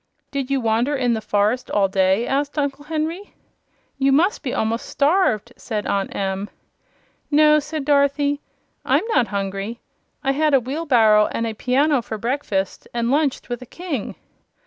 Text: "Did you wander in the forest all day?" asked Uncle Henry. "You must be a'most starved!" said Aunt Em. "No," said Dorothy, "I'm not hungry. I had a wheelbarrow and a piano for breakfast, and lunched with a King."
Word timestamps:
"Did 0.31 0.49
you 0.49 0.59
wander 0.61 0.95
in 0.95 1.13
the 1.13 1.21
forest 1.21 1.69
all 1.69 1.87
day?" 1.87 2.25
asked 2.25 2.57
Uncle 2.57 2.85
Henry. 2.85 3.35
"You 3.99 4.11
must 4.11 4.41
be 4.41 4.51
a'most 4.51 4.87
starved!" 4.87 5.53
said 5.57 5.85
Aunt 5.85 6.15
Em. 6.15 6.49
"No," 7.29 7.59
said 7.59 7.85
Dorothy, 7.85 8.41
"I'm 8.83 9.05
not 9.13 9.27
hungry. 9.27 9.79
I 10.23 10.31
had 10.31 10.55
a 10.55 10.59
wheelbarrow 10.59 11.27
and 11.27 11.45
a 11.45 11.53
piano 11.53 12.01
for 12.01 12.17
breakfast, 12.17 12.87
and 12.95 13.11
lunched 13.11 13.47
with 13.47 13.61
a 13.61 13.67
King." 13.67 14.15